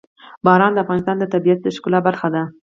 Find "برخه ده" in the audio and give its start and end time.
2.07-2.43